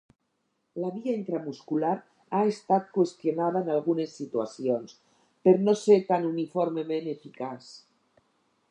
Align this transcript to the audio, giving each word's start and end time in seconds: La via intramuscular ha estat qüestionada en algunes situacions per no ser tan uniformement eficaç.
La 0.83 0.87
via 0.93 1.11
intramuscular 1.17 1.91
ha 2.37 2.41
estat 2.53 2.89
qüestionada 2.97 3.61
en 3.67 3.69
algunes 3.75 4.17
situacions 4.23 4.97
per 5.45 5.55
no 5.69 5.79
ser 5.85 6.03
tan 6.11 6.29
uniformement 6.35 7.13
eficaç. 7.17 7.71